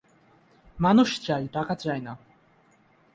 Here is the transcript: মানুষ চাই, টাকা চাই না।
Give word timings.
মানুষ 0.79 1.09
চাই, 1.27 1.43
টাকা 1.47 1.73
চাই 1.75 1.99
না। 2.01 2.13